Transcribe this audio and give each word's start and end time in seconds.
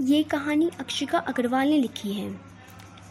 ये 0.00 0.22
कहानी 0.22 0.70
अक्षिका 0.80 1.18
अग्रवाल 1.18 1.68
ने 1.68 1.78
लिखी 1.78 2.12
है। 2.12 2.55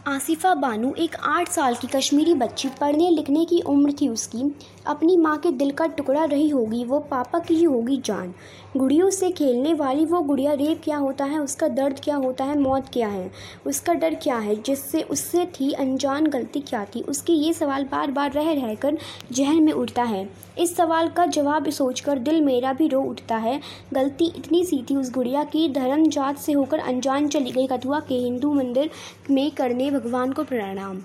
आसिफा 0.06 0.54
बानू 0.54 0.94
एक 0.98 1.16
आठ 1.22 1.48
साल 1.48 1.74
की 1.74 1.86
कश्मीरी 1.86 2.34
बच्ची, 2.34 2.68
पढ़ने 2.68 3.10
लिखने 3.10 3.44
की 3.44 3.60
उम्र 3.60 3.92
थी 3.92 4.08
उसकी। 4.08 4.56
अपनी 4.86 5.16
माँ 5.16 5.36
के 5.38 5.50
दिल 5.50 5.70
का 5.70 5.86
टुकड़ा 5.86 6.24
रही 6.24 6.48
होगी, 6.48 6.84
वो 6.84 6.98
पापा 6.98 7.38
की 7.38 7.54
ही 7.54 7.64
होगी 7.64 8.02
जान। 8.04 8.34
गुड़ियों 8.76 9.10
से 9.10 9.30
खेलने 9.30 9.74
वाली 9.74 10.04
वो 10.04 10.20
गुड़िया, 10.20 10.52
रेप 10.52 10.80
क्या 10.84 10.96
होता 10.96 11.24
है, 11.24 11.38
उसका 11.38 11.68
दर्द 11.68 12.00
क्या 12.04 12.16
होता 12.16 12.44
है, 12.44 12.58
मौत 12.58 12.88
क्या 12.92 13.08
है, 13.08 13.30
उसका 13.66 13.92
डर 13.92 14.14
क्या 14.14 14.36
है, 14.36 14.62
जिससे, 14.62 15.02
उससे 15.02 15.46
थी 15.46 15.72
अनजान 15.72 16.26
गलती 16.26 16.60
क्या 16.60 16.84
थी? 16.84 17.00
उसके 17.00 17.32
ये 17.32 17.52
सवाल 17.52 17.84
बार 17.84 18.10
बार 18.10 18.32
रह 18.32 18.52
रह 18.52 18.74
कर 18.74 18.98
जहन 19.32 19.62
में 19.62 19.72
उठता 19.72 20.02
है। 20.02 20.28
इस 20.58 20.76
सवाल 20.76 21.08
का 21.08 21.26
जवाब 21.26 21.70
सोचकर 21.70 22.18
दिल 22.18 22.40
मेरा 22.40 22.72
भी 22.72 22.88
रो 22.88 23.02
उठता 23.02 23.36
है। 23.36 23.60
गलती 23.92 24.32
इतनी 24.36 24.64
सी 24.64 24.84
थी 24.90 24.96
उस 24.96 25.12
गुड़िया 25.12 25.44
की 25.44 25.68
धर्म 25.68 26.08
जात 26.08 26.38
से 26.38 26.52
होकर 26.52 26.78
अनजान 26.78 27.28
चली 27.28 27.50
गई। 27.50 27.66
कथुआ 27.66 28.00
के 28.00 28.14
हिंदू 28.14 28.52
मंदिर 28.52 28.90
में 29.30 29.50
करने 29.50 29.90
भगवान 29.98 30.32
को 30.32 30.44
प्रणाम। 30.44 31.00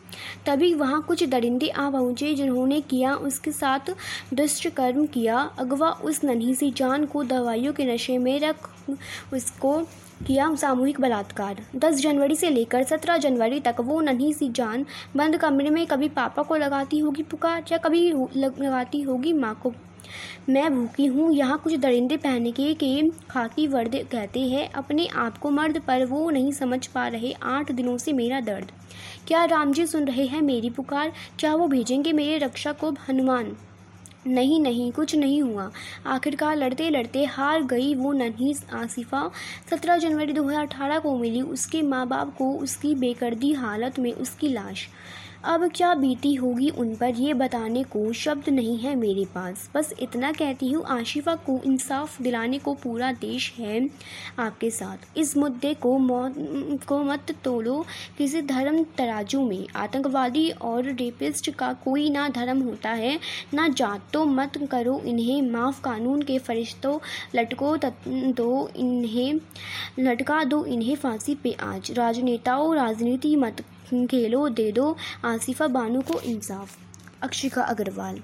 तभी 0.45 0.73
वहाँ 0.73 1.01
कुछ 1.01 1.23
दरिंदे 1.23 1.67
आ 1.67 1.89
पहुँचे 1.89 2.33
जिन्होंने 2.33 2.81
किया, 2.81 3.15
उसके 3.15 3.51
साथ 3.51 3.71
साथ 3.71 3.93
दुष्ट 4.33 4.67
कर्म 4.67 5.05
किया। 5.05 5.37
अगवा 5.59 5.89
उस 5.89 6.23
नन्ही 6.23 6.55
सी 6.55 6.71
जान 6.71 7.05
को 7.05 7.23
दवाइयों 7.23 7.73
के 7.73 7.85
नशे 7.85 8.17
में 8.17 8.39
रख 8.39 8.69
उसको 9.33 9.79
किया 10.27 10.55
सामूहिक 10.55 11.01
बलात्कार। 11.01 11.61
10 11.75 11.95
जनवरी 11.95 12.35
से 12.35 12.49
लेकर 12.49 12.83
17 12.83 13.17
जनवरी 13.17 13.59
तक 13.59 13.75
वो 13.79 14.01
नन्ही 14.01 14.33
सी 14.33 14.49
जान 14.49 14.85
बंद 15.15 15.37
कमरे 15.37 15.69
में 15.69 15.85
कभी 15.87 16.09
पापा 16.09 16.43
को 16.43 16.55
लगाती 16.55 16.99
होगी 16.99 17.23
पुकार 17.23 17.63
या 17.71 17.77
कभी 17.77 18.11
लगाती 18.37 19.01
होगी 19.01 19.33
माँ 19.33 19.59
को 19.63 19.73
मैं 20.49 20.75
भूखी 20.75 21.05
हूँ। 21.05 21.33
यहाँ 21.33 21.57
कुछ 21.57 21.75
दरिंदे 21.75 22.17
पहने 22.17 22.51
के 22.51 22.73
के 22.73 23.09
खाकी 23.29 23.67
वर्द 23.67 23.95
कहते 24.11 24.39
हैं, 24.39 24.71
अपने 24.71 25.07
आप 25.07 25.37
को 25.37 25.49
मर्द, 25.49 25.79
पर 25.79 26.05
वो 26.05 26.29
नहीं 26.29 26.51
समझ 26.51 26.87
पा 26.87 27.07
रहे। 27.07 27.31
आठ 27.43 27.71
दिनों 27.71 27.97
से 27.97 28.13
मेरा 28.13 28.39
दर्द। 28.39 28.71
क्या 29.27 29.45
राम 29.45 29.73
जी 29.73 29.85
सुन 29.85 30.05
रहे 30.05 30.25
हैं 30.25 30.41
मेरी 30.41 30.69
पुकार? 30.69 31.11
क्या 31.39 31.55
वो 31.55 31.67
भेजेंगे 31.67 32.13
मेरे 32.13 32.37
रक्षा 32.37 32.71
को 32.71 32.91
हनुमान? 33.09 33.55
नहीं 34.27 34.59
नहीं, 34.61 34.91
कुछ 34.91 35.15
नहीं 35.15 35.41
हुआ। 35.41 35.71
आखिरकार 36.05 36.55
लड़ते 36.55 36.89
लड़ते 36.89 37.25
हार 37.25 37.63
गई 37.63 37.95
वो 37.95 38.11
नन्ही 38.11 38.55
आसिफा। 38.73 39.31
सत्रह 39.69 39.97
जनवरी 39.97 40.33
2018 40.33 40.99
को 40.99 41.17
मिली। 41.17 41.41
उसके 41.41 41.81
माँ 41.81 42.07
बाप 42.07 42.35
को 42.37 42.53
उसकी 42.53 42.95
बेकर्दी 42.95 43.53
हालत 43.53 43.99
में 43.99 44.13
उसकी 44.13 44.49
लाश। 44.49 44.87
अब 45.43 45.65
क्या 45.75 45.93
बीती 45.95 46.33
होगी 46.35 46.69
उन 46.69 46.93
पर 46.95 47.15
ये 47.15 47.33
बताने 47.33 47.83
को 47.83 48.11
शब्द 48.13 48.49
नहीं 48.49 48.77
है 48.77 48.93
मेरे 48.95 49.23
पास। 49.25 49.69
बस 49.75 49.93
इतना 50.01 50.31
कहती 50.31 50.69
हूँ, 50.71 50.83
आशिफा 50.85 51.35
को 51.35 51.59
इंसाफ 51.65 52.21
दिलाने 52.21 52.59
को 52.59 52.73
पूरा 52.73 53.11
देश 53.11 53.51
है 53.57 53.89
आपके 54.39 54.69
साथ। 54.69 55.17
इस 55.17 55.35
मुद्दे 55.37 55.73
को 55.73 55.97
मौत 55.97 56.35
को 56.87 56.99
मत 57.03 57.35
तोड़ो, 57.43 57.85
किसी 58.17 58.41
धर्म 58.41 58.83
तराजू 58.97 59.41
में। 59.45 59.67
आतंकवादी 59.75 60.49
और 60.51 60.83
रेपिस्ट 60.83 61.49
का 61.51 61.73
कोई 61.85 62.09
ना 62.09 62.27
धर्म 62.29 62.61
होता 62.61 62.89
है, 62.89 63.19
ना 63.53 63.67
जात। 63.67 64.07
तो 64.13 64.25
मत 64.25 64.57
करो 64.71 64.99
इन्हें, 65.05 65.41
माफ़ 65.41 65.81
कानून 65.81 66.21
के 66.21 66.39
फरिश्तों, 66.39 66.97
लटको 67.35 67.75
दो 68.07 68.69
इन्हें, 68.75 69.39
लटका 69.99 70.43
दो 70.43 70.63
इन्हें 70.65 70.95
फांसी 70.95 71.35
पे 71.35 71.51
आज। 71.63 71.91
राजनेताओं, 71.91 72.75
राजनीति 72.75 73.35
मत 73.35 73.63
खेलो 73.93 74.49
दे 74.49 74.71
दो। 74.71 74.95
आसिफा 75.25 75.67
बानू 75.67 76.01
को 76.01 76.19
इंसाफ। 76.19 76.77
अक्षिका 77.21 77.61
अग्रवाल 77.61 78.19